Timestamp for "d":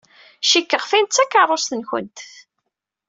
1.07-1.11